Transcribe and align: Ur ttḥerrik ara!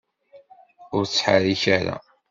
Ur 0.95 1.03
ttḥerrik 1.05 1.63
ara! 1.77 1.95